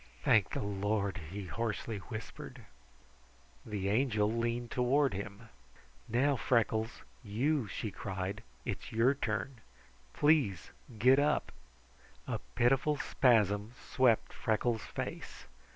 [0.23, 2.65] "Thank the Lord!" he hoarsely whispered.
[3.63, 5.49] The Angel leaned toward him.
[6.09, 8.41] "Now, Freckles, you!" she cried.
[8.65, 9.61] "It's your turn.
[10.13, 11.51] Please get up!"
[12.25, 15.45] A pitiful spasm swept Freckles' face.